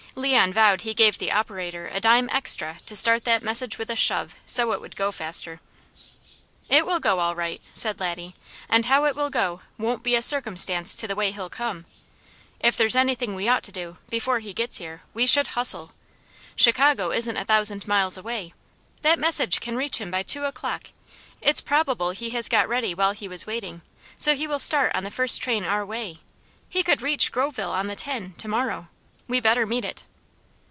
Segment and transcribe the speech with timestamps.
[0.13, 3.95] Leon vowed he gave the operator a dime extra to start that message with a
[3.95, 5.61] shove, so it would go faster.
[6.67, 8.35] "It will go all right," said Laddie,
[8.67, 11.85] "and how it will go won't be a circumstance to the way he'll come.
[12.59, 15.93] If there's anything we ought to do, before he gets here, we should hustle.
[16.57, 18.53] Chicago isn't a thousand miles away.
[19.03, 20.87] That message can reach him by two o'clock,
[21.39, 23.81] it's probable he has got ready while he was waiting,
[24.17, 26.17] so he will start on the first train our way.
[26.67, 28.89] He could reach Groveville on the ten, to morrow.
[29.27, 30.03] We better meet it."